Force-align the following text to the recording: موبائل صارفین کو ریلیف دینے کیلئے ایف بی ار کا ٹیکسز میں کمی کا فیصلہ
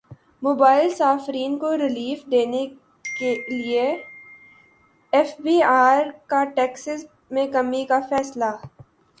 موبائل 0.43 0.89
صارفین 0.89 1.57
کو 1.57 1.77
ریلیف 1.77 2.25
دینے 2.31 2.65
کیلئے 3.19 3.85
ایف 5.13 5.33
بی 5.39 5.61
ار 5.63 6.09
کا 6.27 6.43
ٹیکسز 6.55 7.05
میں 7.31 7.47
کمی 7.47 7.85
کا 7.85 7.99
فیصلہ 8.09 8.51